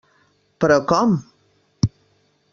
[0.63, 1.13] Però com?